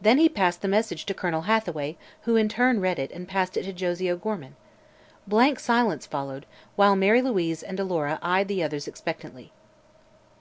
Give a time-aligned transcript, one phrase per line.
[0.00, 3.56] Then he passed the message to Colonel Hathaway, who in turn read it and passed
[3.56, 4.54] it to Josie O'Gorman.
[5.26, 9.50] Blank silence followed, while Mary Louise and Alora eyed the others expectantly.